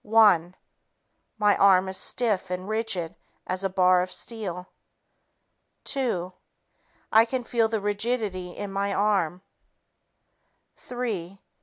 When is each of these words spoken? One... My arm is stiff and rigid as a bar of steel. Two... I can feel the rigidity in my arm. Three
One... 0.03 0.55
My 1.37 1.55
arm 1.55 1.87
is 1.87 1.95
stiff 1.99 2.49
and 2.49 2.67
rigid 2.67 3.13
as 3.45 3.63
a 3.63 3.69
bar 3.69 4.01
of 4.01 4.11
steel. 4.11 4.67
Two... 5.83 6.33
I 7.11 7.23
can 7.23 7.43
feel 7.43 7.67
the 7.67 7.79
rigidity 7.79 8.49
in 8.57 8.71
my 8.71 8.95
arm. 8.95 9.43
Three 10.75 11.39